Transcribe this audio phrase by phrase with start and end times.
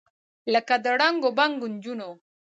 [0.53, 2.09] لکه د ړنګو بنګو نجونو،